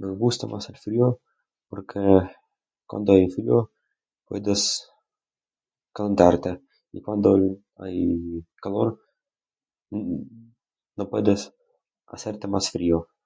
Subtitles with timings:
[0.00, 1.06] Nos gusta más el frío
[1.70, 2.00] porque
[2.90, 3.56] cuando hay frío
[4.28, 4.60] puedes
[5.96, 6.50] calentarte
[6.96, 7.44] y cuando el...
[7.82, 8.88] hay calor
[10.96, 11.36] no pueden
[12.14, 12.98] hacerte más frío.